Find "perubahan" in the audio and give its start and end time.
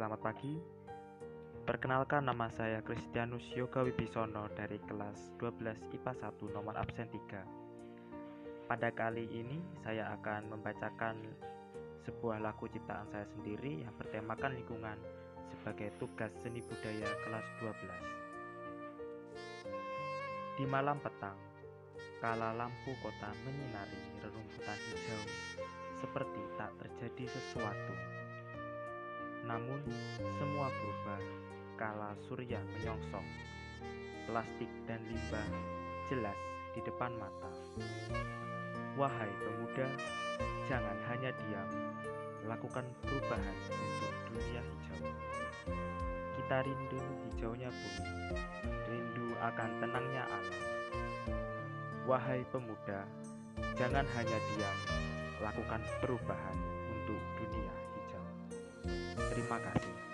43.00-43.56, 56.02-56.58